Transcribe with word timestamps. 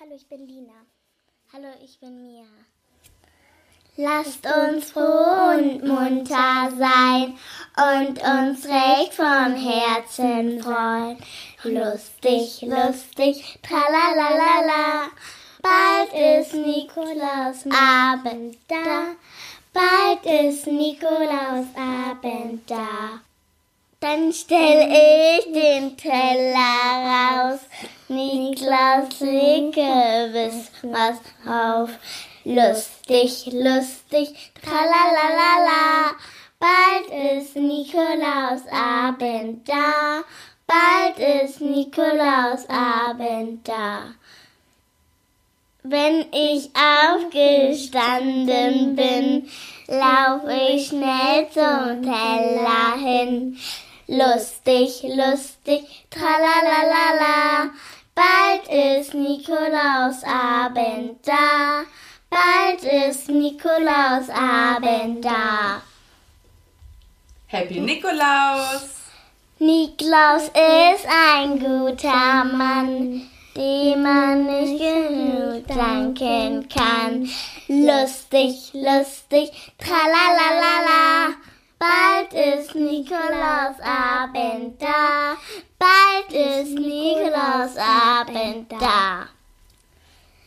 Hallo, 0.00 0.14
ich 0.16 0.26
bin 0.28 0.46
Lina. 0.46 0.72
Hallo, 1.52 1.68
ich 1.82 2.00
bin 2.00 2.16
Mia. 2.16 2.44
Lasst 3.96 4.44
uns 4.46 4.90
froh 4.90 5.52
und 5.56 5.84
munter 5.84 6.70
sein 6.76 7.38
und 7.76 8.18
uns 8.18 8.66
recht 8.66 9.14
vom 9.14 9.54
Herzen 9.54 10.62
freuen. 10.62 11.18
Lustig, 11.64 12.62
lustig, 12.62 13.58
tralalala. 13.62 15.10
Bald 15.62 16.40
ist 16.40 16.54
Nikolaus 16.54 17.64
Abend 17.70 18.58
da. 18.68 19.14
Bald 19.72 20.44
ist 20.46 20.66
Nikolaus 20.66 21.66
Abend 21.76 22.68
da. 22.68 23.20
Dann 24.00 24.32
stell 24.32 24.92
ich 24.92 25.52
den 25.52 25.96
Teller. 25.96 26.33
Lege 29.20 30.30
bis 30.32 30.70
was 30.82 31.20
auf. 31.48 31.90
Lustig, 32.44 33.46
lustig, 33.52 34.52
tralalala. 34.62 36.12
Bald 36.58 37.08
ist 37.38 37.56
Nikolaus 37.56 38.66
Abend 38.70 39.68
da. 39.68 40.22
Bald 40.66 41.18
ist 41.18 41.60
Nikolaus 41.60 42.66
Abend 42.68 43.68
da. 43.68 44.14
Wenn 45.82 46.24
ich 46.32 46.70
aufgestanden 46.74 48.96
bin, 48.96 49.50
lauf 49.86 50.48
ich 50.48 50.86
schnell 50.88 51.50
zum 51.50 52.02
Teller 52.02 52.96
hin. 52.96 53.58
Lustig, 54.06 55.02
lustig, 55.02 56.06
tralalala. 56.10 57.23
Bald 59.14 59.22
ist 59.22 59.46
Nikolaus 59.46 60.24
Abend 60.24 61.24
da. 61.24 61.84
Bald 62.28 62.82
ist 62.82 63.28
Nikolaus 63.28 64.28
Abend 64.28 65.24
da. 65.24 65.82
Happy 67.46 67.80
Nikolaus! 67.80 69.04
Niklaus 69.60 70.48
ist 70.48 71.06
ein 71.06 71.60
guter 71.60 72.44
Mann, 72.44 73.30
dem 73.56 74.02
man 74.02 74.46
nicht 74.46 74.82
genug 74.82 75.66
danken 75.68 76.68
kann. 76.68 77.28
Lustig, 77.68 78.72
lustig, 78.72 79.52
tralalala. 79.78 81.34
Bald 81.78 82.32
ist 82.32 82.74
Nikolaus 82.74 83.78
Abend 83.80 84.82
da. 84.82 85.36
Bald 85.78 86.03
ist 86.34 86.74
Nikolaus 86.74 87.76
Abend 87.76 88.72
da. 88.72 89.28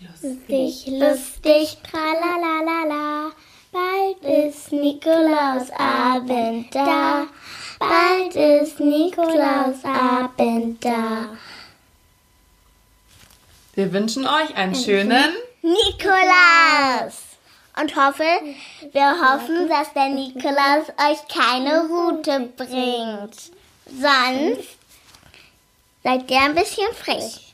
Lustig, 0.00 0.86
lustig, 0.88 1.78
tralalala. 1.88 3.30
Bald 3.70 4.48
ist 4.48 4.72
Nikolaus 4.72 5.70
Abend 5.70 6.74
da. 6.74 7.26
Bald 7.78 8.34
ist 8.34 8.80
Nikolaus 8.80 9.84
Abend 9.84 10.84
da. 10.84 11.36
Wir 13.74 13.92
wünschen 13.92 14.26
euch 14.26 14.56
einen 14.56 14.74
schönen 14.74 15.34
Nikolaus! 15.62 17.22
Und 17.78 17.94
hoffe, 17.94 18.24
wir 18.92 19.20
hoffen, 19.20 19.68
dass 19.68 19.92
der 19.92 20.08
Nikolaus 20.08 20.88
euch 20.98 21.28
keine 21.28 21.86
Route 21.86 22.48
bringt. 22.56 23.52
Sonst 23.86 24.75
seid 26.06 26.30
ihr 26.30 26.40
ein 26.40 26.54
bisschen 26.54 26.86
frech. 26.94 27.45